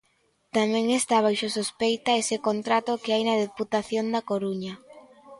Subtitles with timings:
[0.55, 4.73] ¿Tamén está baixo sospeita ese contrato que hai na Deputación da Coruña?